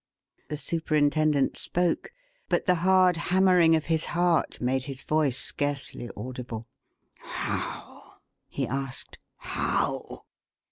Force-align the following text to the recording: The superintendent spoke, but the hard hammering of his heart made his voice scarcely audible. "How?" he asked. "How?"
The 0.49 0.57
superintendent 0.57 1.55
spoke, 1.57 2.11
but 2.49 2.65
the 2.65 2.73
hard 2.81 3.17
hammering 3.17 3.75
of 3.75 3.85
his 3.85 4.05
heart 4.05 4.59
made 4.59 4.85
his 4.85 5.03
voice 5.03 5.37
scarcely 5.37 6.09
audible. 6.17 6.65
"How?" 7.19 8.15
he 8.47 8.65
asked. 8.65 9.19
"How?" 9.37 10.23